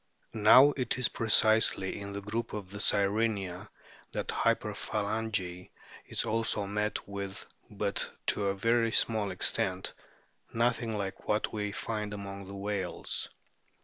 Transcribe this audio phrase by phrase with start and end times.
[0.33, 3.69] Now it is precisely in the group of the Sirenia
[4.13, 5.69] that hyperphalangy
[6.07, 9.93] is also met with, but to a very small extent
[10.51, 13.29] nothing like what we find among the whales.